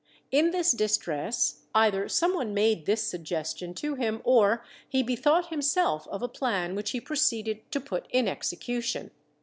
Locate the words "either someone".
1.75-2.55